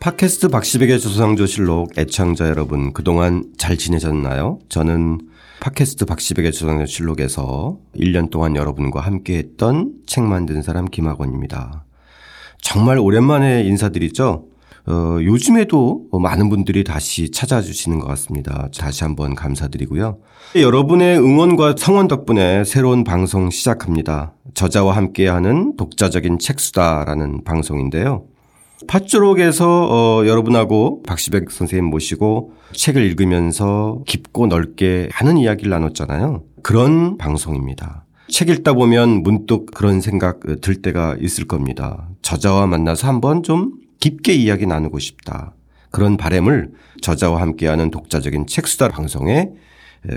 팟캐스트 0.00 0.48
박시백의 0.48 0.98
조상조실록 0.98 1.98
애청자 1.98 2.48
여러분 2.48 2.94
그동안 2.94 3.44
잘 3.58 3.76
지내셨나요? 3.76 4.58
저는 4.70 5.20
팟캐스트 5.60 6.06
박시백의 6.06 6.52
조상조실록에서 6.52 7.76
1년 7.96 8.30
동안 8.30 8.56
여러분과 8.56 9.00
함께했던 9.00 9.92
책 10.06 10.24
만든 10.24 10.62
사람 10.62 10.86
김학원입니다. 10.86 11.84
정말 12.62 12.98
오랜만에 12.98 13.62
인사드리죠. 13.64 14.46
어, 14.86 15.18
요즘에도 15.20 16.06
많은 16.12 16.48
분들이 16.48 16.82
다시 16.82 17.30
찾아주시는 17.30 17.98
것 17.98 18.06
같습니다. 18.06 18.70
다시 18.78 19.04
한번 19.04 19.34
감사드리고요. 19.34 20.16
여러분의 20.56 21.18
응원과 21.18 21.74
성원 21.76 22.08
덕분에 22.08 22.64
새로운 22.64 23.04
방송 23.04 23.50
시작합니다. 23.50 24.32
저자와 24.54 24.96
함께하는 24.96 25.76
독자적인 25.76 26.38
책수다라는 26.38 27.44
방송인데요. 27.44 28.24
팥주록에서 28.86 29.66
어, 29.90 30.26
여러분하고 30.26 31.02
박시백 31.02 31.50
선생님 31.50 31.90
모시고 31.90 32.52
책을 32.72 33.02
읽으면서 33.02 34.02
깊고 34.06 34.46
넓게 34.46 35.08
하는 35.12 35.36
이야기를 35.36 35.70
나눴잖아요. 35.70 36.42
그런 36.62 37.18
방송입니다. 37.18 38.04
책 38.28 38.48
읽다 38.48 38.74
보면 38.74 39.22
문득 39.22 39.66
그런 39.74 40.00
생각 40.00 40.40
들 40.60 40.76
때가 40.82 41.16
있을 41.20 41.46
겁니다. 41.46 42.08
저자와 42.22 42.66
만나서 42.66 43.08
한번 43.08 43.42
좀 43.42 43.72
깊게 43.98 44.32
이야기 44.34 44.66
나누고 44.66 44.98
싶다. 44.98 45.54
그런 45.90 46.16
바램을 46.16 46.70
저자와 47.02 47.40
함께하는 47.40 47.90
독자적인 47.90 48.46
책수다 48.46 48.88
방송에 48.88 49.50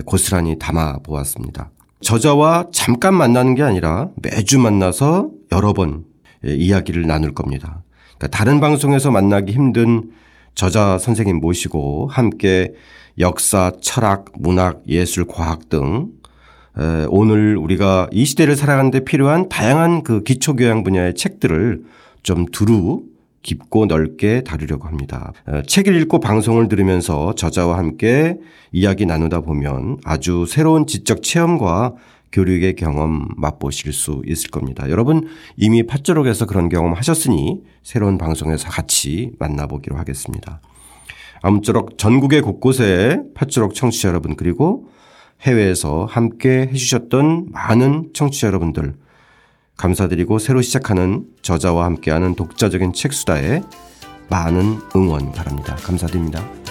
고스란히 0.06 0.60
담아 0.60 1.00
보았습니다. 1.00 1.72
저자와 2.02 2.68
잠깐 2.72 3.16
만나는 3.16 3.56
게 3.56 3.64
아니라 3.64 4.10
매주 4.22 4.60
만나서 4.60 5.30
여러 5.52 5.74
번 5.74 6.06
이야기를 6.44 7.08
나눌 7.08 7.34
겁니다. 7.34 7.82
그러니까 8.18 8.38
다른 8.38 8.60
방송에서 8.60 9.12
만나기 9.12 9.52
힘든 9.54 10.12
저자 10.56 10.98
선생님 10.98 11.38
모시고 11.38 12.08
함께 12.12 12.74
역사, 13.20 13.72
철학, 13.82 14.26
문학, 14.38 14.84
예술, 14.88 15.26
과학 15.28 15.70
등 15.70 16.10
오늘 17.10 17.58
우리가 17.58 18.10
이 18.12 18.26
시대를 18.26 18.56
살아가는데 18.56 19.04
필요한 19.04 19.50
다양한 19.50 20.04
그 20.04 20.24
기초교양 20.24 20.84
분야의 20.84 21.16
책들을 21.16 21.84
좀 22.24 22.46
두루 22.46 23.04
깊고 23.42 23.88
넓게 23.88 24.42
다루려고 24.44 24.88
합니다. 24.88 25.34
책을 25.68 25.96
읽고 26.02 26.20
방송을 26.20 26.70
들으면서 26.70 27.36
저자와 27.36 27.78
함께 27.78 28.38
이야기 28.72 29.06
나누다 29.06 29.42
보면 29.42 29.98
아주 30.06 30.46
새로운 30.48 30.88
지적 30.88 31.22
체험과 31.22 31.94
교육의 32.34 32.76
경험 32.76 33.30
맛보실 33.38 33.94
수 33.94 34.22
있을 34.26 34.50
겁니다. 34.50 34.90
여러분 34.90 35.28
이미 35.56 35.86
팥조록에서 35.86 36.46
그런 36.46 36.68
경험 36.68 36.94
하셨으니 36.94 37.62
새로운 37.84 38.18
방송에서 38.18 38.68
같이 38.68 39.32
만나보기로 39.40 39.96
하겠습니다. 39.96 40.60
아무쪼록 41.42 41.98
전국의 41.98 42.42
곳곳에 42.42 43.22
팥조록 43.36 43.76
청취자 43.76 44.10
여러분 44.10 44.36
그리고 44.36 44.90
해외에서 45.42 46.06
함께 46.06 46.70
해주셨던 46.72 47.48
많은 47.52 48.10
청취자 48.14 48.48
여러분들 48.48 48.96
감사드리고 49.78 50.40
새로 50.40 50.62
시작하는 50.62 51.26
저자와 51.42 51.86
함께하는 51.86 52.36
독자적인 52.36 52.94
책수다에 52.94 53.62
많은 54.30 54.80
응원 54.96 55.32
바랍니다. 55.32 55.76
감사드립니다. 55.76 56.63